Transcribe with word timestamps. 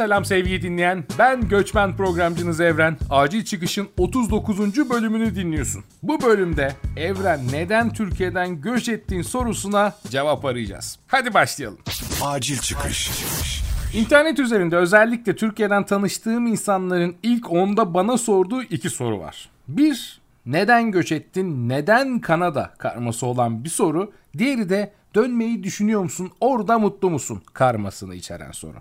Selam 0.00 0.24
sevgili 0.24 0.62
dinleyen. 0.62 1.04
Ben 1.18 1.48
göçmen 1.48 1.96
programcınız 1.96 2.60
Evren. 2.60 2.98
Acil 3.10 3.44
Çıkış'ın 3.44 3.88
39. 3.98 4.90
bölümünü 4.90 5.34
dinliyorsun. 5.34 5.84
Bu 6.02 6.22
bölümde 6.22 6.72
Evren 6.96 7.40
neden 7.52 7.92
Türkiye'den 7.92 8.60
göç 8.60 8.88
ettiğin 8.88 9.22
sorusuna 9.22 9.94
cevap 10.08 10.44
arayacağız. 10.44 10.98
Hadi 11.06 11.34
başlayalım. 11.34 11.78
Acil 12.22 12.58
Çıkış. 12.58 13.10
İnternet 13.94 14.38
üzerinde 14.38 14.76
özellikle 14.76 15.36
Türkiye'den 15.36 15.86
tanıştığım 15.86 16.46
insanların 16.46 17.16
ilk 17.22 17.52
onda 17.52 17.94
bana 17.94 18.18
sorduğu 18.18 18.62
iki 18.62 18.90
soru 18.90 19.18
var. 19.20 19.48
Bir, 19.68 20.20
neden 20.46 20.90
göç 20.90 21.12
ettin, 21.12 21.68
neden 21.68 22.18
Kanada 22.18 22.74
karması 22.78 23.26
olan 23.26 23.64
bir 23.64 23.70
soru. 23.70 24.12
Diğeri 24.38 24.68
de 24.68 24.92
dönmeyi 25.14 25.62
düşünüyor 25.62 26.02
musun, 26.02 26.30
orada 26.40 26.78
mutlu 26.78 27.10
musun 27.10 27.42
karmasını 27.52 28.14
içeren 28.14 28.52
soru. 28.52 28.76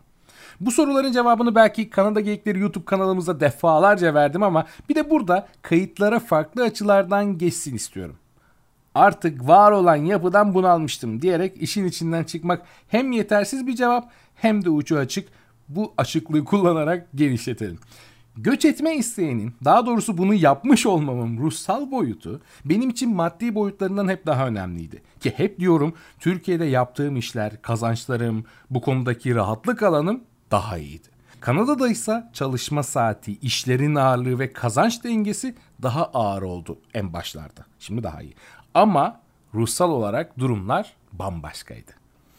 Bu 0.61 0.71
soruların 0.71 1.11
cevabını 1.11 1.55
belki 1.55 1.89
Kanada 1.89 2.19
Geyikleri 2.19 2.59
YouTube 2.59 2.85
kanalımızda 2.85 3.39
defalarca 3.39 4.13
verdim 4.13 4.43
ama 4.43 4.65
bir 4.89 4.95
de 4.95 5.09
burada 5.09 5.47
kayıtlara 5.61 6.19
farklı 6.19 6.63
açılardan 6.63 7.37
geçsin 7.37 7.75
istiyorum. 7.75 8.15
Artık 8.95 9.47
var 9.47 9.71
olan 9.71 9.95
yapıdan 9.95 10.53
bunalmıştım 10.53 11.21
diyerek 11.21 11.61
işin 11.61 11.85
içinden 11.85 12.23
çıkmak 12.23 12.61
hem 12.87 13.11
yetersiz 13.11 13.67
bir 13.67 13.75
cevap 13.75 14.11
hem 14.35 14.65
de 14.65 14.69
ucu 14.69 14.97
açık. 14.97 15.29
Bu 15.69 15.93
açıklığı 15.97 16.45
kullanarak 16.45 17.07
genişletelim. 17.15 17.79
Göç 18.37 18.65
etme 18.65 18.95
isteğinin, 18.95 19.53
daha 19.65 19.85
doğrusu 19.85 20.17
bunu 20.17 20.33
yapmış 20.33 20.85
olmamın 20.85 21.37
ruhsal 21.37 21.91
boyutu 21.91 22.41
benim 22.65 22.89
için 22.89 23.15
maddi 23.15 23.55
boyutlarından 23.55 24.07
hep 24.07 24.25
daha 24.25 24.47
önemliydi. 24.47 25.01
Ki 25.19 25.33
hep 25.37 25.59
diyorum 25.59 25.93
Türkiye'de 26.19 26.65
yaptığım 26.65 27.17
işler, 27.17 27.61
kazançlarım, 27.61 28.45
bu 28.69 28.81
konudaki 28.81 29.35
rahatlık 29.35 29.83
alanım 29.83 30.21
daha 30.51 30.77
iyiydi. 30.77 31.07
Kanada'da 31.39 31.89
ise 31.89 32.23
çalışma 32.33 32.83
saati, 32.83 33.37
işlerin 33.37 33.95
ağırlığı 33.95 34.39
ve 34.39 34.53
kazanç 34.53 35.03
dengesi 35.03 35.55
daha 35.81 36.05
ağır 36.05 36.41
oldu 36.41 36.79
en 36.93 37.13
başlarda. 37.13 37.65
Şimdi 37.79 38.03
daha 38.03 38.21
iyi. 38.21 38.33
Ama 38.73 39.19
ruhsal 39.53 39.91
olarak 39.91 40.39
durumlar 40.39 40.93
bambaşkaydı. 41.13 41.91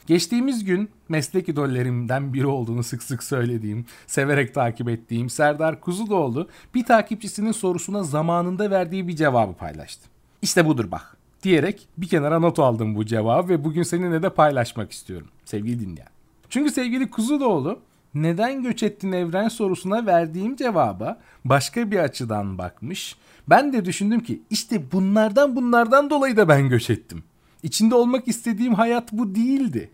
Geçtiğimiz 0.06 0.64
gün 0.64 0.90
meslek 1.08 1.48
idollerimden 1.48 2.34
biri 2.34 2.46
olduğunu 2.46 2.82
sık 2.82 3.02
sık 3.02 3.22
söylediğim, 3.22 3.86
severek 4.06 4.54
takip 4.54 4.88
ettiğim 4.88 5.30
Serdar 5.30 5.80
Kuzuloğlu 5.80 6.48
bir 6.74 6.84
takipçisinin 6.84 7.52
sorusuna 7.52 8.02
zamanında 8.02 8.70
verdiği 8.70 9.08
bir 9.08 9.16
cevabı 9.16 9.52
paylaştı. 9.52 10.08
İşte 10.42 10.66
budur 10.66 10.90
bak 10.90 11.16
diyerek 11.42 11.88
bir 11.96 12.08
kenara 12.08 12.38
not 12.38 12.58
aldım 12.58 12.94
bu 12.94 13.06
cevabı 13.06 13.48
ve 13.48 13.64
bugün 13.64 13.82
seninle 13.82 14.22
de 14.22 14.30
paylaşmak 14.30 14.92
istiyorum 14.92 15.28
sevgili 15.44 15.80
dinleyen. 15.80 16.08
Çünkü 16.48 16.70
sevgili 16.70 17.10
Kuzuloğlu 17.10 17.78
neden 18.14 18.62
göç 18.62 18.82
ettin 18.82 19.12
evren 19.12 19.48
sorusuna 19.48 20.06
verdiğim 20.06 20.56
cevaba 20.56 21.18
başka 21.44 21.90
bir 21.90 21.98
açıdan 21.98 22.58
bakmış. 22.58 23.16
Ben 23.48 23.72
de 23.72 23.84
düşündüm 23.84 24.20
ki 24.20 24.42
işte 24.50 24.92
bunlardan 24.92 25.56
bunlardan 25.56 26.10
dolayı 26.10 26.36
da 26.36 26.48
ben 26.48 26.68
göç 26.68 26.90
ettim. 26.90 27.24
İçinde 27.62 27.94
olmak 27.94 28.28
istediğim 28.28 28.74
hayat 28.74 29.12
bu 29.12 29.34
değildi. 29.34 29.90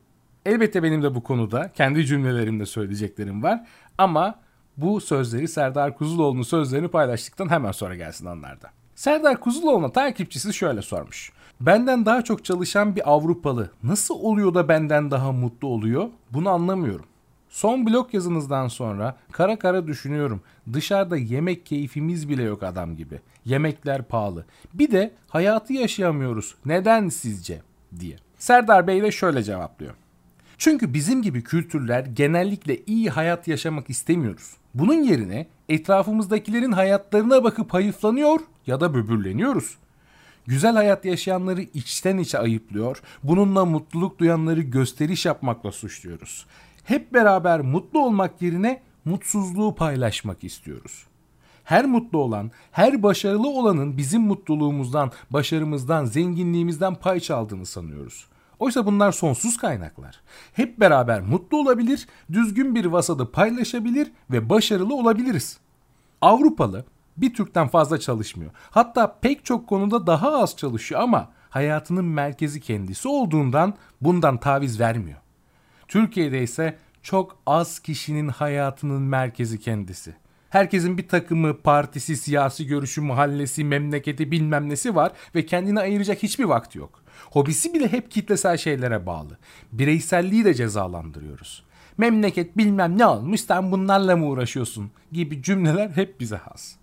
Elbette 0.47 0.83
benim 0.83 1.03
de 1.03 1.15
bu 1.15 1.23
konuda 1.23 1.73
kendi 1.73 2.07
cümlelerimde 2.07 2.67
söyleyeceklerim 2.67 3.43
var 3.43 3.67
ama 3.99 4.35
bu 4.77 5.01
sözleri 5.01 5.49
Serdar 5.49 5.97
Kuzuloğlu'nun 5.99 6.43
sözlerini 6.43 6.89
paylaştıktan 6.89 7.51
hemen 7.51 7.73
sonra 7.73 7.97
gelsin 7.97 8.27
anlarda. 8.27 8.71
Serdar 8.95 9.41
Kuzuloğlu'na 9.41 9.93
takipçisi 9.93 10.55
şöyle 10.55 10.83
sormuş. 10.83 11.33
Benden 11.61 12.07
daha 12.07 12.23
çok 12.23 12.45
çalışan 12.45 12.97
bir 12.97 13.11
Avrupalı 13.11 13.71
nasıl 13.83 14.15
oluyor 14.15 14.55
da 14.55 14.69
benden 14.69 15.11
daha 15.11 15.33
mutlu 15.33 15.69
oluyor? 15.69 16.09
Bunu 16.31 16.51
anlamıyorum. 16.51 17.07
Son 17.57 17.87
blog 17.87 18.15
yazınızdan 18.15 18.69
sonra 18.69 19.17
kara 19.33 19.59
kara 19.59 19.87
düşünüyorum. 19.87 20.41
Dışarıda 20.73 21.17
yemek 21.17 21.67
keyfimiz 21.67 22.29
bile 22.29 22.43
yok 22.43 22.63
adam 22.63 22.97
gibi. 22.97 23.21
Yemekler 23.45 24.03
pahalı. 24.03 24.45
Bir 24.75 24.91
de 24.91 25.15
hayatı 25.29 25.73
yaşayamıyoruz. 25.73 26.55
Neden 26.65 27.09
sizce? 27.09 27.63
diye. 28.01 28.17
Serdar 28.39 28.87
Bey 28.87 29.03
de 29.03 29.11
şöyle 29.11 29.43
cevaplıyor. 29.43 29.95
Çünkü 30.59 30.95
bizim 30.95 31.23
gibi 31.23 31.43
kültürler 31.45 32.07
genellikle 32.07 32.83
iyi 32.87 33.11
hayat 33.11 33.49
yaşamak 33.49 33.91
istemiyoruz. 33.91 34.57
Bunun 34.75 35.03
yerine 35.03 35.47
etrafımızdakilerin 35.69 36.73
hayatlarına 36.73 37.45
bakıp 37.45 37.75
hayıflanıyor 37.75 38.41
ya 38.67 38.81
da 38.81 38.95
böbürleniyoruz. 38.95 39.77
Güzel 40.47 40.75
hayat 40.75 41.05
yaşayanları 41.05 41.63
içten 41.63 42.19
içe 42.19 42.39
ayıplıyor, 42.39 43.03
bununla 43.23 43.65
mutluluk 43.65 44.19
duyanları 44.19 44.61
gösteriş 44.61 45.27
yapmakla 45.27 45.73
suçluyoruz 45.73 46.47
hep 46.87 47.15
beraber 47.15 47.61
mutlu 47.61 48.01
olmak 48.01 48.43
yerine 48.43 48.83
mutsuzluğu 49.05 49.75
paylaşmak 49.75 50.45
istiyoruz. 50.45 51.07
Her 51.65 51.87
mutlu 51.87 52.19
olan, 52.19 52.51
her 52.73 53.03
başarılı 53.03 53.49
olanın 53.49 53.97
bizim 53.97 54.23
mutluluğumuzdan, 54.23 55.13
başarımızdan, 55.31 56.05
zenginliğimizden 56.05 56.95
pay 56.95 57.21
çaldığını 57.21 57.67
sanıyoruz. 57.67 58.27
Oysa 58.59 58.87
bunlar 58.87 59.13
sonsuz 59.13 59.57
kaynaklar. 59.57 60.21
Hep 60.53 60.81
beraber 60.81 61.21
mutlu 61.21 61.59
olabilir, 61.59 62.07
düzgün 62.33 62.75
bir 62.75 62.85
vasadı 62.85 63.33
paylaşabilir 63.33 64.13
ve 64.31 64.51
başarılı 64.51 64.95
olabiliriz. 64.95 65.59
Avrupalı 66.21 66.85
bir 67.17 67.35
Türk'ten 67.35 67.69
fazla 67.69 68.01
çalışmıyor. 68.01 68.51
Hatta 68.71 69.19
pek 69.21 69.45
çok 69.45 69.67
konuda 69.69 70.07
daha 70.07 70.33
az 70.33 70.57
çalışıyor 70.57 71.01
ama 71.01 71.29
hayatının 71.51 72.05
merkezi 72.05 72.61
kendisi 72.61 73.09
olduğundan 73.09 73.75
bundan 74.01 74.39
taviz 74.41 74.81
vermiyor. 74.81 75.19
Türkiye'de 75.89 76.43
ise 76.43 76.79
çok 77.03 77.39
az 77.47 77.79
kişinin 77.79 78.29
hayatının 78.29 79.03
merkezi 79.03 79.61
kendisi. 79.61 80.15
Herkesin 80.51 80.99
bir 80.99 81.09
takımı, 81.09 81.57
partisi, 81.57 82.17
siyasi 82.17 82.67
görüşü, 82.67 83.01
mahallesi, 83.01 83.65
memleketi 83.65 84.31
bilmem 84.31 84.69
nesi 84.69 84.95
var 84.95 85.13
ve 85.35 85.47
kendine 85.47 85.81
ayıracak 85.81 86.23
hiçbir 86.23 86.45
vakti 86.45 86.79
yok. 86.79 87.03
Hobisi 87.31 87.75
bile 87.75 87.93
hep 87.93 88.11
kitlesel 88.11 88.57
şeylere 88.57 89.07
bağlı. 89.07 89.39
Bireyselliği 89.73 90.45
de 90.45 90.55
cezalandırıyoruz. 90.55 91.65
Memleket 91.99 92.57
bilmem 92.57 92.99
ne 92.99 93.05
almış 93.05 93.41
sen 93.41 93.73
bunlarla 93.73 94.17
mı 94.17 94.27
uğraşıyorsun 94.27 94.91
gibi 95.13 95.43
cümleler 95.43 95.91
hep 95.91 96.21
bize 96.21 96.37
has. 96.37 96.75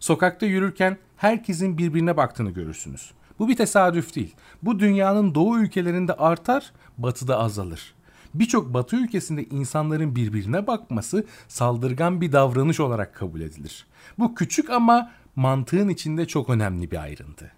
Sokakta 0.00 0.46
yürürken 0.46 0.96
herkesin 1.16 1.78
birbirine 1.78 2.16
baktığını 2.16 2.50
görürsünüz. 2.50 3.10
Bu 3.38 3.48
bir 3.48 3.56
tesadüf 3.56 4.14
değil. 4.14 4.34
Bu 4.62 4.78
dünyanın 4.78 5.34
doğu 5.34 5.58
ülkelerinde 5.58 6.12
artar, 6.12 6.72
batıda 6.98 7.38
azalır 7.38 7.95
birçok 8.38 8.74
batı 8.74 8.96
ülkesinde 8.96 9.44
insanların 9.44 10.16
birbirine 10.16 10.66
bakması 10.66 11.26
saldırgan 11.48 12.20
bir 12.20 12.32
davranış 12.32 12.80
olarak 12.80 13.14
kabul 13.14 13.40
edilir. 13.40 13.86
Bu 14.18 14.34
küçük 14.34 14.70
ama 14.70 15.12
mantığın 15.36 15.88
içinde 15.88 16.26
çok 16.26 16.50
önemli 16.50 16.90
bir 16.90 17.02
ayrıntı. 17.02 17.52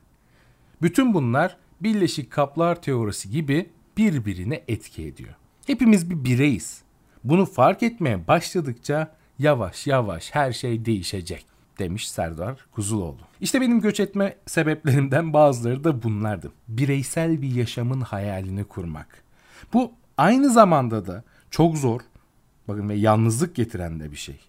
Bütün 0.82 1.14
bunlar 1.14 1.56
birleşik 1.80 2.30
kaplar 2.30 2.82
teorisi 2.82 3.30
gibi 3.30 3.70
birbirine 3.96 4.64
etki 4.68 5.06
ediyor. 5.06 5.34
Hepimiz 5.66 6.10
bir 6.10 6.24
bireyiz. 6.24 6.82
Bunu 7.24 7.46
fark 7.46 7.82
etmeye 7.82 8.28
başladıkça 8.28 9.14
yavaş 9.38 9.86
yavaş 9.86 10.34
her 10.34 10.52
şey 10.52 10.84
değişecek 10.84 11.46
demiş 11.78 12.10
Serdar 12.10 12.66
Kuzuloğlu. 12.72 13.18
İşte 13.40 13.60
benim 13.60 13.80
göç 13.80 14.00
etme 14.00 14.36
sebeplerimden 14.46 15.32
bazıları 15.32 15.84
da 15.84 16.02
bunlardı. 16.02 16.52
Bireysel 16.68 17.42
bir 17.42 17.54
yaşamın 17.54 18.00
hayalini 18.00 18.64
kurmak. 18.64 19.22
Bu 19.72 19.92
Aynı 20.18 20.50
zamanda 20.50 21.06
da 21.06 21.24
çok 21.50 21.76
zor 21.76 22.00
bakın 22.68 22.88
ve 22.88 22.94
yalnızlık 22.94 23.54
getiren 23.54 24.00
de 24.00 24.10
bir 24.10 24.16
şey. 24.16 24.40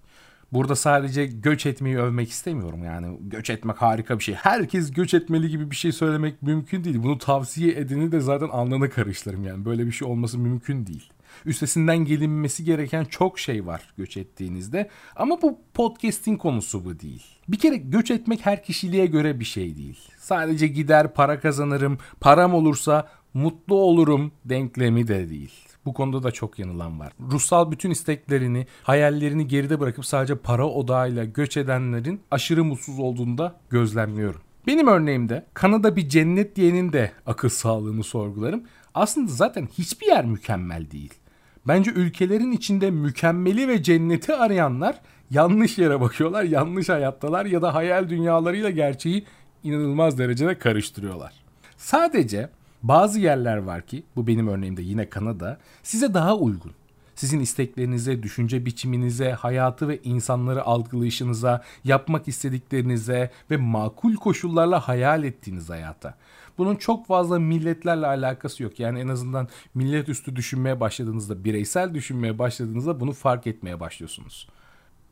Burada 0.52 0.76
sadece 0.76 1.26
göç 1.26 1.66
etmeyi 1.66 1.98
övmek 1.98 2.30
istemiyorum 2.30 2.84
yani 2.84 3.18
göç 3.22 3.50
etmek 3.50 3.82
harika 3.82 4.20
bir 4.20 4.24
şey. 4.24 4.36
Herkes 4.36 4.92
göç 4.92 5.14
etmeli 5.14 5.50
gibi 5.50 5.72
bir 5.72 5.76
şey 5.76 5.92
söylemek 5.92 6.42
mümkün 6.42 6.84
değil. 6.84 7.04
Bunu 7.04 7.18
tavsiye 7.18 7.72
edeni 7.72 8.12
de 8.12 8.20
zaten 8.20 8.50
alnına 8.50 8.90
karıştırırım 8.90 9.44
yani 9.44 9.66
böyle 9.66 9.86
bir 9.86 9.92
şey 9.92 10.08
olması 10.08 10.38
mümkün 10.38 10.88
değil. 10.88 11.10
Üstesinden 11.46 11.98
gelinmesi 11.98 12.64
gereken 12.64 13.06
çok 13.06 13.40
şey 13.40 13.66
var 13.66 13.94
göç 13.98 14.18
ettiğinizde 14.18 14.90
ama 15.16 15.42
bu 15.42 15.60
podcast'in 15.74 16.38
konusu 16.38 16.86
bu 16.86 17.00
değil. 17.00 17.24
Bir 17.48 17.60
kere 17.60 17.78
göç 17.78 18.12
etmek 18.12 18.46
her 18.46 18.64
kişiliğe 18.64 19.06
göre 19.06 19.40
bir 19.40 19.46
şey 19.46 19.78
değil. 19.78 20.00
Sadece 20.18 20.68
gider 20.68 21.14
para 21.14 21.40
kazanırım, 21.40 21.98
param 22.20 22.54
olursa 22.54 23.10
mutlu 23.34 23.76
olurum 23.76 24.32
denklemi 24.46 25.08
de 25.08 25.30
değil. 25.30 25.52
Bu 25.86 25.94
konuda 25.94 26.24
da 26.24 26.32
çok 26.32 26.60
yanılan 26.60 27.00
var. 27.00 27.14
Ruhsal 27.32 27.72
bütün 27.72 27.92
isteklerini, 27.92 28.68
hayallerini 28.84 29.48
geride 29.48 29.80
bırakıp 29.80 30.06
sadece 30.06 30.36
para 30.36 30.68
odağıyla 30.68 31.26
göç 31.26 31.58
edenlerin 31.58 32.22
aşırı 32.32 32.64
mutsuz 32.64 33.00
olduğunu 33.00 33.38
da 33.38 33.56
gözlemliyorum. 33.70 34.42
Benim 34.68 34.88
örneğimde 34.88 35.46
Kanada 35.54 35.96
bir 35.96 36.10
cennet 36.10 36.56
diyenin 36.56 36.94
de 36.94 37.12
akıl 37.26 37.50
sağlığını 37.50 38.04
sorgularım. 38.04 38.64
Aslında 38.94 39.32
zaten 39.32 39.68
hiçbir 39.78 40.08
yer 40.08 40.26
mükemmel 40.26 40.92
değil. 40.92 41.14
Bence 41.68 41.92
ülkelerin 41.92 42.52
içinde 42.52 42.92
mükemmeli 42.92 43.68
ve 43.68 43.84
cenneti 43.84 44.36
arayanlar 44.36 45.02
yanlış 45.32 45.78
yere 45.78 46.02
bakıyorlar, 46.02 46.44
yanlış 46.44 46.90
hayattalar 46.90 47.46
ya 47.46 47.62
da 47.62 47.74
hayal 47.74 48.10
dünyalarıyla 48.10 48.70
gerçeği 48.70 49.26
inanılmaz 49.64 50.18
derecede 50.18 50.58
karıştırıyorlar. 50.58 51.34
Sadece 51.78 52.50
bazı 52.84 53.20
yerler 53.20 53.58
var 53.58 53.82
ki 53.88 54.04
bu 54.16 54.28
benim 54.28 54.48
örneğimde 54.48 54.82
yine 54.82 55.10
Kanada 55.10 55.58
size 55.84 56.14
daha 56.14 56.36
uygun. 56.38 56.72
sizin 57.16 57.40
isteklerinize, 57.40 58.24
düşünce 58.24 58.66
biçiminize, 58.66 59.32
hayatı 59.32 59.88
ve 59.88 60.00
insanları 60.04 60.64
algılayışınıza, 60.64 61.64
yapmak 61.84 62.28
istediklerinize 62.28 63.32
ve 63.52 63.58
makul 63.58 64.16
koşullarla 64.16 64.88
hayal 64.88 65.24
ettiğiniz 65.24 65.70
hayata. 65.70 66.18
Bunun 66.58 66.76
çok 66.76 67.08
fazla 67.08 67.40
milletlerle 67.40 68.08
alakası 68.08 68.64
yok. 68.64 68.80
Yani 68.80 69.00
en 69.00 69.08
azından 69.08 69.48
millet 69.76 70.10
üstü 70.10 70.36
düşünmeye 70.36 70.80
başladığınızda, 70.80 71.44
bireysel 71.44 71.94
düşünmeye 71.94 72.40
başladığınızda 72.40 73.00
bunu 73.00 73.12
fark 73.12 73.48
etmeye 73.48 73.80
başlıyorsunuz. 73.80 74.48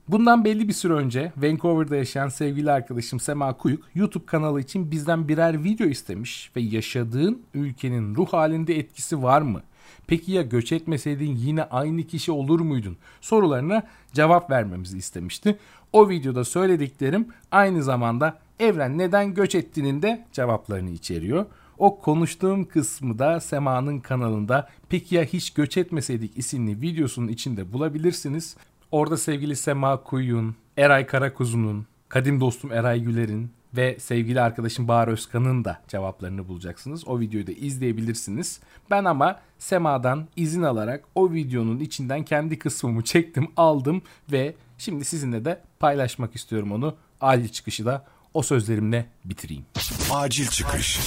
Bundan 0.08 0.46
belli 0.46 0.68
bir 0.68 0.74
süre 0.74 0.94
önce 0.94 1.32
Vancouver'da 1.38 1.96
yaşayan 1.96 2.30
sevgili 2.30 2.72
arkadaşım 2.72 3.20
Sema 3.20 3.54
Kuyuk 3.54 3.84
YouTube 3.96 4.26
kanalı 4.26 4.62
için 4.62 4.92
bizden 4.92 5.28
birer 5.28 5.64
video 5.64 5.88
istemiş 5.88 6.52
ve 6.56 6.62
yaşadığın 6.62 7.42
ülkenin 7.54 8.16
ruh 8.16 8.34
halinde 8.34 8.80
etkisi 8.80 9.24
var 9.24 9.42
mı? 9.42 9.62
Peki 10.08 10.32
ya 10.32 10.42
göç 10.42 10.72
etmeseydin 10.72 11.36
yine 11.36 11.64
aynı 11.64 12.04
kişi 12.04 12.32
olur 12.32 12.60
muydun? 12.60 12.98
Sorularına 13.22 13.84
cevap 14.14 14.50
vermemizi 14.50 14.98
istemişti. 14.98 15.58
O 15.94 16.10
videoda 16.10 16.44
söylediklerim 16.44 17.28
aynı 17.52 17.84
zamanda 17.84 18.40
evren 18.60 18.98
neden 18.98 19.34
göç 19.34 19.56
ettiğinin 19.56 20.02
de 20.02 20.26
cevaplarını 20.34 20.90
içeriyor. 20.90 21.46
O 21.78 22.00
konuştuğum 22.00 22.66
kısmı 22.66 23.20
da 23.20 23.40
Sema'nın 23.40 24.00
kanalında 24.00 24.70
Peki 24.90 25.16
ya 25.16 25.24
hiç 25.24 25.54
göç 25.54 25.78
etmeseydik 25.78 26.38
isimli 26.38 26.82
videosunun 26.82 27.28
içinde 27.28 27.74
bulabilirsiniz. 27.74 28.56
Orada 28.92 29.18
sevgili 29.18 29.56
Sema 29.56 30.04
Kuyun, 30.04 30.56
Eray 30.78 31.06
Karakuzu'nun, 31.06 31.88
kadim 32.10 32.42
dostum 32.42 32.72
Eray 32.72 33.00
Güler'in 33.00 33.52
ve 33.76 34.00
sevgili 34.00 34.42
arkadaşım 34.42 34.88
Bahar 34.88 35.08
Özkan'ın 35.08 35.66
da 35.66 35.82
cevaplarını 35.88 36.48
bulacaksınız. 36.48 37.08
O 37.08 37.20
videoyu 37.20 37.48
da 37.48 37.52
izleyebilirsiniz. 37.52 38.60
Ben 38.92 39.06
ama 39.06 39.40
Sema'dan 39.60 40.28
izin 40.36 40.64
alarak 40.64 41.04
o 41.16 41.34
videonun 41.34 41.80
içinden 41.80 42.26
kendi 42.26 42.60
kısmımı 42.60 43.04
çektim, 43.04 43.48
aldım 43.58 44.02
ve 44.32 44.56
şimdi 44.78 45.06
sizinle 45.06 45.46
de 45.46 45.62
paylaşmak 45.80 46.36
istiyorum 46.36 46.72
onu. 46.72 46.96
Acil 47.22 47.50
çıkışı 47.50 47.86
da 47.86 48.06
o 48.34 48.42
sözlerimle 48.42 49.06
bitireyim. 49.26 49.66
Acil 50.12 50.48
çıkış. 50.48 51.00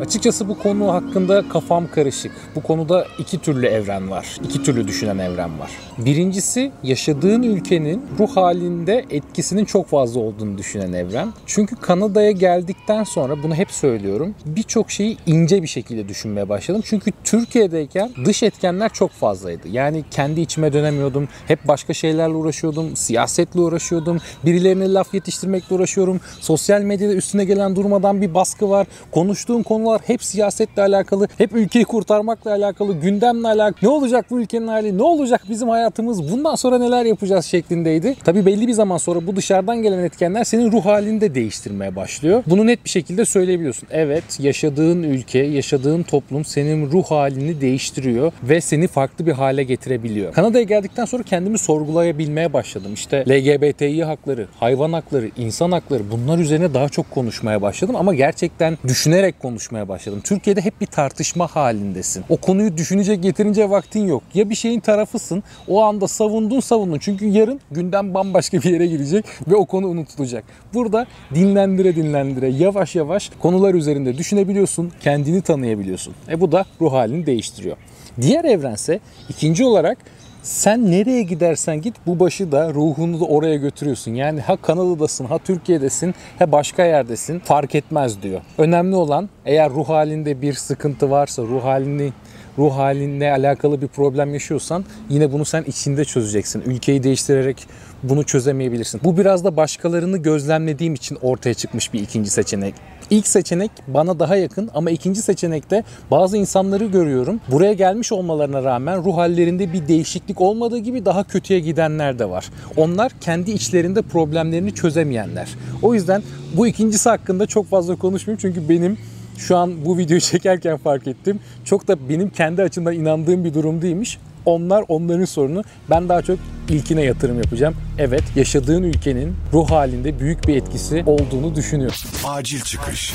Açıkçası 0.00 0.48
bu 0.48 0.58
konu 0.58 0.92
hakkında 0.92 1.48
kafam 1.48 1.90
karışık. 1.90 2.32
Bu 2.54 2.62
konuda 2.62 3.06
iki 3.18 3.38
türlü 3.38 3.66
evren 3.66 4.10
var. 4.10 4.36
İki 4.44 4.62
türlü 4.62 4.88
düşünen 4.88 5.18
evren 5.18 5.58
var. 5.58 5.70
Birincisi 5.98 6.72
yaşadığın 6.82 7.42
ülkenin 7.42 8.02
ruh 8.18 8.36
halinde 8.36 9.04
etkisinin 9.10 9.64
çok 9.64 9.86
fazla 9.86 10.20
olduğunu 10.20 10.58
düşünen 10.58 10.92
evren. 10.92 11.28
Çünkü 11.46 11.76
Kanada'ya 11.76 12.30
geldikten 12.30 13.04
sonra 13.04 13.42
bunu 13.42 13.54
hep 13.54 13.70
söylüyorum. 13.70 14.34
Birçok 14.46 14.90
şeyi 14.90 15.16
ince 15.26 15.62
bir 15.62 15.66
şekilde 15.66 16.08
düşünmeye 16.08 16.48
başladım. 16.48 16.82
Çünkü 16.84 17.12
Türkiye'deyken 17.24 18.10
dış 18.24 18.42
etkenler 18.42 18.92
çok 18.92 19.10
fazlaydı. 19.10 19.68
Yani 19.68 20.04
kendi 20.10 20.40
içime 20.40 20.72
dönemiyordum. 20.72 21.28
Hep 21.46 21.68
başka 21.68 21.94
şeylerle 21.94 22.34
uğraşıyordum. 22.34 22.96
Siyasetle 22.96 23.60
uğraşıyordum. 23.60 24.18
Birilerine 24.44 24.92
laf 24.92 25.14
yetiştirmekle 25.14 25.76
uğraşıyorum. 25.76 26.20
Sosyal 26.40 26.80
medyada 26.80 27.14
üstüne 27.14 27.44
gelen 27.44 27.76
durmadan 27.76 28.22
bir 28.22 28.34
baskı 28.34 28.70
var. 28.70 28.86
Konuştuğum 29.12 29.62
konular 29.74 30.00
hep 30.06 30.24
siyasetle 30.24 30.82
alakalı, 30.82 31.28
hep 31.38 31.52
ülkeyi 31.52 31.84
kurtarmakla 31.84 32.50
alakalı, 32.50 33.00
gündemle 33.00 33.48
alakalı. 33.48 33.74
Ne 33.82 33.88
olacak 33.88 34.26
bu 34.30 34.40
ülkenin 34.40 34.66
hali? 34.68 34.98
Ne 34.98 35.02
olacak 35.02 35.42
bizim 35.48 35.68
hayatımız? 35.68 36.32
Bundan 36.32 36.54
sonra 36.54 36.78
neler 36.78 37.04
yapacağız 37.04 37.44
şeklindeydi. 37.44 38.14
Tabi 38.24 38.46
belli 38.46 38.68
bir 38.68 38.72
zaman 38.72 38.96
sonra 38.96 39.26
bu 39.26 39.36
dışarıdan 39.36 39.82
gelen 39.82 39.98
etkenler 39.98 40.44
senin 40.44 40.72
ruh 40.72 40.84
halini 40.84 41.20
de 41.20 41.34
değiştirmeye 41.34 41.96
başlıyor. 41.96 42.42
Bunu 42.46 42.66
net 42.66 42.84
bir 42.84 42.90
şekilde 42.90 43.24
söyleyebiliyorsun. 43.24 43.88
Evet, 43.90 44.24
yaşadığın 44.40 45.02
ülke, 45.02 45.38
yaşadığın 45.38 46.02
toplum 46.02 46.44
senin 46.44 46.90
ruh 46.90 47.04
halini 47.04 47.60
değiştiriyor 47.60 48.32
ve 48.42 48.60
seni 48.60 48.86
farklı 48.86 49.26
bir 49.26 49.32
hale 49.32 49.64
getirebiliyor. 49.64 50.32
Kanada'ya 50.32 50.64
geldikten 50.64 51.04
sonra 51.04 51.22
kendimi 51.22 51.58
sorgulayabilmeye 51.58 52.52
başladım. 52.52 52.94
İşte 52.94 53.24
LGBTİ 53.28 54.04
hakları, 54.04 54.46
hayvan 54.60 54.92
hakları, 54.92 55.30
insan 55.36 55.72
hakları 55.72 56.10
bunlar 56.10 56.38
üzerine 56.38 56.74
daha 56.74 56.88
çok 56.88 57.10
konuşmaya 57.10 57.62
başladım 57.62 57.96
ama 57.96 58.14
gerçekten 58.14 58.78
düşünerek 58.88 59.40
konuşmaya 59.40 59.63
konuşmaya 59.64 59.88
başladım. 59.88 60.20
Türkiye'de 60.24 60.60
hep 60.60 60.80
bir 60.80 60.86
tartışma 60.86 61.46
halindesin. 61.46 62.24
O 62.28 62.36
konuyu 62.36 62.76
düşünecek 62.76 63.24
yeterince 63.24 63.70
vaktin 63.70 64.06
yok. 64.06 64.22
Ya 64.34 64.50
bir 64.50 64.54
şeyin 64.54 64.80
tarafısın 64.80 65.42
o 65.68 65.82
anda 65.82 66.08
savundun 66.08 66.60
savundun. 66.60 66.98
Çünkü 66.98 67.26
yarın 67.26 67.60
gündem 67.70 68.14
bambaşka 68.14 68.58
bir 68.58 68.70
yere 68.70 68.86
girecek 68.86 69.24
ve 69.48 69.56
o 69.56 69.64
konu 69.64 69.86
unutulacak. 69.86 70.44
Burada 70.74 71.06
dinlendire 71.34 71.96
dinlendire 71.96 72.48
yavaş 72.48 72.94
yavaş 72.94 73.30
konular 73.40 73.74
üzerinde 73.74 74.18
düşünebiliyorsun. 74.18 74.92
Kendini 75.00 75.42
tanıyabiliyorsun. 75.42 76.14
E 76.28 76.40
bu 76.40 76.52
da 76.52 76.64
ruh 76.80 76.92
halini 76.92 77.26
değiştiriyor. 77.26 77.76
Diğer 78.20 78.44
evrense 78.44 79.00
ikinci 79.28 79.64
olarak 79.64 79.98
sen 80.44 80.90
nereye 80.90 81.22
gidersen 81.22 81.80
git 81.80 81.94
bu 82.06 82.20
başı 82.20 82.52
da 82.52 82.74
ruhunu 82.74 83.20
da 83.20 83.24
oraya 83.24 83.56
götürüyorsun. 83.56 84.14
Yani 84.14 84.40
ha 84.40 84.56
Kanada'dasın 84.56 85.24
ha 85.24 85.38
Türkiye'desin 85.38 86.14
ha 86.38 86.52
başka 86.52 86.84
yerdesin 86.84 87.38
fark 87.38 87.74
etmez 87.74 88.22
diyor. 88.22 88.40
Önemli 88.58 88.96
olan 88.96 89.28
eğer 89.44 89.70
ruh 89.70 89.88
halinde 89.88 90.42
bir 90.42 90.52
sıkıntı 90.52 91.10
varsa 91.10 91.42
ruh 91.42 91.64
halini 91.64 92.12
ruh 92.58 92.76
halinle 92.76 93.32
alakalı 93.32 93.82
bir 93.82 93.88
problem 93.88 94.32
yaşıyorsan 94.32 94.84
yine 95.08 95.32
bunu 95.32 95.44
sen 95.44 95.62
içinde 95.62 96.04
çözeceksin. 96.04 96.62
Ülkeyi 96.66 97.02
değiştirerek 97.02 97.66
bunu 98.08 98.24
çözemeyebilirsin. 98.24 99.00
Bu 99.04 99.16
biraz 99.16 99.44
da 99.44 99.56
başkalarını 99.56 100.18
gözlemlediğim 100.18 100.94
için 100.94 101.18
ortaya 101.22 101.54
çıkmış 101.54 101.92
bir 101.92 102.02
ikinci 102.02 102.30
seçenek. 102.30 102.74
İlk 103.10 103.26
seçenek 103.26 103.70
bana 103.88 104.18
daha 104.18 104.36
yakın 104.36 104.70
ama 104.74 104.90
ikinci 104.90 105.22
seçenekte 105.22 105.84
bazı 106.10 106.36
insanları 106.36 106.84
görüyorum. 106.84 107.40
Buraya 107.50 107.72
gelmiş 107.72 108.12
olmalarına 108.12 108.64
rağmen 108.64 109.04
ruh 109.04 109.16
hallerinde 109.16 109.72
bir 109.72 109.88
değişiklik 109.88 110.40
olmadığı 110.40 110.78
gibi 110.78 111.04
daha 111.04 111.24
kötüye 111.24 111.60
gidenler 111.60 112.18
de 112.18 112.30
var. 112.30 112.50
Onlar 112.76 113.12
kendi 113.20 113.50
içlerinde 113.50 114.02
problemlerini 114.02 114.74
çözemeyenler. 114.74 115.48
O 115.82 115.94
yüzden 115.94 116.22
bu 116.56 116.66
ikincisi 116.66 117.08
hakkında 117.08 117.46
çok 117.46 117.70
fazla 117.70 117.96
konuşmayayım 117.96 118.40
çünkü 118.40 118.68
benim 118.68 118.98
şu 119.38 119.56
an 119.56 119.84
bu 119.84 119.98
videoyu 119.98 120.20
çekerken 120.30 120.76
fark 120.76 121.06
ettim. 121.06 121.40
Çok 121.64 121.88
da 121.88 122.08
benim 122.08 122.30
kendi 122.30 122.62
açımdan 122.62 122.94
inandığım 122.94 123.44
bir 123.44 123.54
durum 123.54 123.82
değilmiş. 123.82 124.18
Onlar 124.46 124.84
onların 124.88 125.24
sorunu. 125.24 125.62
Ben 125.90 126.08
daha 126.08 126.22
çok 126.22 126.38
ilkine 126.68 127.02
yatırım 127.02 127.36
yapacağım. 127.36 127.74
Evet 127.98 128.22
yaşadığın 128.36 128.82
ülkenin 128.82 129.36
ruh 129.52 129.70
halinde 129.70 130.18
büyük 130.18 130.48
bir 130.48 130.56
etkisi 130.56 131.04
olduğunu 131.06 131.54
düşünüyorum. 131.54 131.96
Acil 132.24 132.60
çıkış 132.60 133.12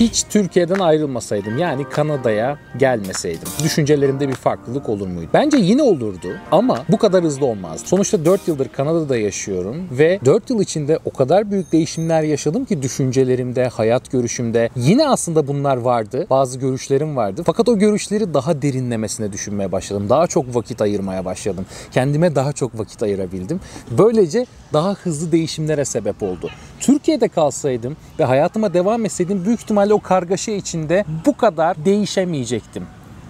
hiç 0.00 0.24
Türkiye'den 0.30 0.78
ayrılmasaydım 0.78 1.58
yani 1.58 1.84
Kanada'ya 1.88 2.58
gelmeseydim 2.78 3.48
düşüncelerimde 3.64 4.28
bir 4.28 4.34
farklılık 4.34 4.88
olur 4.88 5.06
muydu? 5.06 5.30
Bence 5.34 5.56
yine 5.56 5.82
olurdu 5.82 6.28
ama 6.52 6.84
bu 6.88 6.98
kadar 6.98 7.24
hızlı 7.24 7.46
olmaz. 7.46 7.80
Sonuçta 7.84 8.24
4 8.24 8.48
yıldır 8.48 8.68
Kanada'da 8.68 9.16
yaşıyorum 9.16 9.88
ve 9.90 10.20
4 10.24 10.50
yıl 10.50 10.60
içinde 10.60 10.98
o 11.04 11.10
kadar 11.10 11.50
büyük 11.50 11.72
değişimler 11.72 12.22
yaşadım 12.22 12.64
ki 12.64 12.82
düşüncelerimde, 12.82 13.68
hayat 13.68 14.10
görüşümde. 14.10 14.70
Yine 14.76 15.08
aslında 15.08 15.48
bunlar 15.48 15.76
vardı. 15.76 16.26
Bazı 16.30 16.58
görüşlerim 16.58 17.16
vardı. 17.16 17.42
Fakat 17.46 17.68
o 17.68 17.78
görüşleri 17.78 18.34
daha 18.34 18.62
derinlemesine 18.62 19.32
düşünmeye 19.32 19.72
başladım. 19.72 20.06
Daha 20.08 20.26
çok 20.26 20.54
vakit 20.54 20.82
ayırmaya 20.82 21.24
başladım. 21.24 21.66
Kendime 21.90 22.34
daha 22.34 22.52
çok 22.56 22.78
vakit 22.78 23.02
ayırabildim. 23.02 23.60
Böylece 23.90 24.46
daha 24.72 24.92
hızlı 24.92 25.32
değişimlere 25.32 25.84
sebep 25.84 26.22
oldu. 26.22 26.50
Türkiye'de 26.80 27.28
kalsaydım 27.28 27.96
ve 28.18 28.24
hayatıma 28.24 28.74
devam 28.74 29.04
etseydim 29.04 29.44
büyük 29.44 29.60
ihtimalle 29.60 29.94
o 29.94 30.00
kargaşa 30.00 30.52
içinde 30.52 31.04
bu 31.26 31.36
kadar 31.36 31.84
değişemeyecektim. 31.84 32.86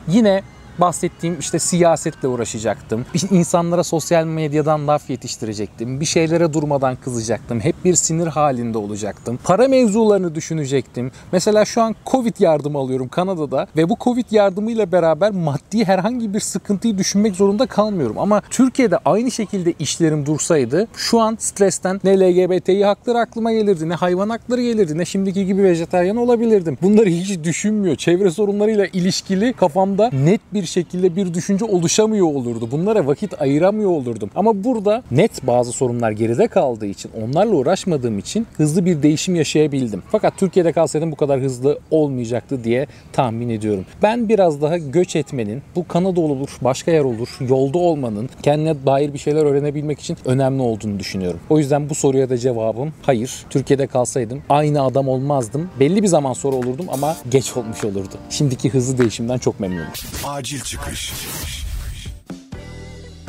Yine 0.09 0.43
bahsettiğim 0.81 1.39
işte 1.41 1.59
siyasetle 1.59 2.29
uğraşacaktım. 2.29 3.07
İnsanlara 3.31 3.85
sosyal 3.85 4.25
medyadan 4.25 4.89
laf 4.89 5.11
yetiştirecektim. 5.11 6.01
Bir 6.01 6.05
şeylere 6.05 6.53
durmadan 6.53 6.97
kızacaktım. 6.97 7.61
Hep 7.61 7.85
bir 7.85 7.95
sinir 7.95 8.27
halinde 8.27 8.79
olacaktım. 8.79 9.39
Para 9.45 9.69
mevzularını 9.69 10.35
düşünecektim. 10.35 11.11
Mesela 11.33 11.65
şu 11.65 11.83
an 11.83 11.95
Covid 12.07 12.35
yardımı 12.39 12.79
alıyorum 12.79 13.09
Kanada'da 13.09 13.67
ve 13.77 13.89
bu 13.89 13.97
Covid 14.01 14.25
yardımıyla 14.31 14.93
beraber 14.93 15.31
maddi 15.31 15.85
herhangi 15.85 16.35
bir 16.35 16.41
sıkıntıyı 16.41 16.99
düşünmek 16.99 17.37
zorunda 17.37 17.67
kalmıyorum. 17.67 18.19
Ama 18.19 18.43
Türkiye'de 18.51 18.99
aynı 19.05 19.31
şekilde 19.31 19.75
işlerim 19.79 20.27
dursaydı 20.27 20.89
şu 20.97 21.21
an 21.21 21.37
stresten 21.41 22.01
ne 22.05 22.21
LGBTİ 22.21 22.85
hakları 22.85 23.19
aklıma 23.19 23.53
gelirdi 23.53 23.89
ne 23.89 23.95
hayvan 23.95 24.29
hakları 24.29 24.63
gelirdi 24.63 24.99
ne 24.99 25.05
şimdiki 25.05 25.47
gibi 25.47 25.63
vejetaryen 25.63 26.17
olabilirdim. 26.17 26.79
Bunları 26.83 27.09
hiç 27.09 27.45
düşünmüyor. 27.45 27.97
Çevre 27.97 28.31
sorunlarıyla 28.31 28.87
ilişkili 28.87 29.53
kafamda 29.53 30.11
net 30.13 30.41
bir 30.55 30.66
şekilde 30.67 31.17
bir 31.17 31.35
düşünce 31.35 31.65
oluşamıyor 31.65 32.27
olurdu. 32.27 32.69
Bunlara 32.71 33.07
vakit 33.07 33.43
ayıramıyor 33.43 33.91
olurdum. 33.91 34.31
Ama 34.35 34.65
burada 34.65 35.03
net 35.11 35.47
bazı 35.47 35.73
sorunlar 35.73 36.11
geride 36.11 36.49
kaldığı 36.49 36.87
için, 36.87 37.11
onlarla 37.23 37.55
uğraşmadığım 37.55 38.19
için 38.19 38.47
hızlı 38.57 38.85
bir 38.85 39.03
değişim 39.03 39.35
yaşayabildim. 39.35 40.03
Fakat 40.11 40.39
Türkiye'de 40.39 40.73
kalsaydım 40.73 41.13
bu 41.13 41.17
kadar 41.17 41.41
hızlı 41.41 41.79
olmayacaktı 41.91 42.65
diye 42.65 42.87
tahmin 43.13 43.49
ediyorum. 43.49 43.85
Ben 44.03 44.29
biraz 44.29 44.63
daha 44.63 44.79
göç 44.79 45.17
etmenin, 45.17 45.63
bu 45.77 45.89
Kanada 45.89 46.21
olur, 46.21 46.59
başka 46.61 46.91
yer 46.91 47.05
olur, 47.05 47.29
yolda 47.41 47.79
olmanın, 47.79 48.29
kendine 48.43 48.87
dair 48.87 49.13
bir 49.13 49.19
şeyler 49.19 49.45
öğrenebilmek 49.45 50.01
için 50.01 50.17
önemli 50.25 50.63
olduğunu 50.63 50.99
düşünüyorum. 50.99 51.41
O 51.51 51.59
yüzden 51.59 51.91
bu 51.91 51.95
soruya 51.95 52.31
da 52.31 52.39
cevabım 52.39 52.93
hayır. 53.03 53.45
Türkiye'de 53.51 53.87
kalsaydım 53.87 54.43
aynı 54.49 54.83
adam 54.83 55.09
olmazdım. 55.09 55.71
Belli 55.81 56.03
bir 56.03 56.09
zaman 56.09 56.33
sonra 56.33 56.57
olurdum 56.57 56.87
ama 56.89 57.17
geç 57.31 57.57
olmuş 57.57 57.85
olurdu. 57.85 58.15
Şimdiki 58.31 58.71
hızlı 58.71 58.99
değişimden 58.99 59.39
çok 59.39 59.61
memnunum. 59.61 59.87
Acil 60.25 60.56
acil 60.57 60.65
çıkış. 60.65 61.13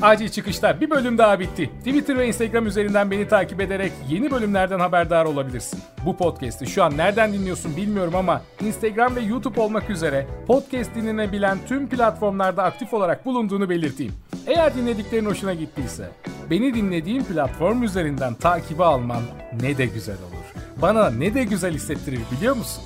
Acil 0.01 0.29
çıkışlar 0.29 0.81
bir 0.81 0.89
bölüm 0.89 1.17
daha 1.17 1.39
bitti. 1.39 1.69
Twitter 1.79 2.17
ve 2.17 2.27
Instagram 2.27 2.67
üzerinden 2.67 3.12
beni 3.12 3.27
takip 3.27 3.62
ederek 3.62 3.91
yeni 4.10 4.31
bölümlerden 4.31 4.79
haberdar 4.79 5.25
olabilirsin. 5.25 5.79
Bu 6.05 6.17
podcast'i 6.17 6.67
şu 6.67 6.84
an 6.84 6.98
nereden 6.98 7.34
dinliyorsun 7.34 7.77
bilmiyorum 7.77 8.15
ama 8.15 8.41
Instagram 8.62 9.15
ve 9.15 9.22
YouTube 9.22 9.62
olmak 9.62 9.89
üzere 9.89 10.27
podcast 10.48 10.96
dinlenebilen 10.96 11.57
tüm 11.67 11.89
platformlarda 11.89 12.63
aktif 12.63 12.93
olarak 12.93 13.25
bulunduğunu 13.25 13.69
belirteyim. 13.69 14.13
Eğer 14.48 14.75
dinlediklerin 14.75 15.25
hoşuna 15.25 15.53
gittiyse 15.53 16.10
beni 16.50 16.74
dinlediğin 16.74 17.24
platform 17.24 17.84
üzerinden 17.84 18.34
takibi 18.34 18.84
alman 18.84 19.22
ne 19.62 19.77
de 19.77 19.86
güzel 19.86 20.17
olur. 20.17 20.63
Bana 20.81 21.10
ne 21.10 21.34
de 21.34 21.43
güzel 21.43 21.74
hissettirir 21.74 22.19
biliyor 22.31 22.55
musun? 22.55 22.84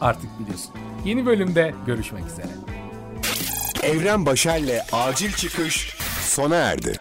Artık 0.00 0.40
biliyorsun. 0.40 0.74
Yeni 1.04 1.26
bölümde 1.26 1.74
görüşmek 1.86 2.26
üzere. 2.26 2.69
Evren 3.82 4.26
Başer'le 4.26 4.82
Acil 4.92 5.32
Çıkış 5.32 5.96
sona 6.22 6.56
erdi. 6.56 6.99